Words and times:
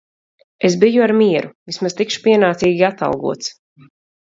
Es 0.69 0.77
biju 0.83 1.03
ar 1.09 1.13
mieru, 1.19 1.53
vismaz 1.75 1.99
tikšu 2.01 2.27
pienācīgi 2.27 2.91
atalgots. 2.93 3.57